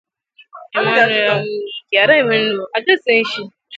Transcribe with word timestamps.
Emmanuel 0.77 1.27
Amunike 2.75 3.41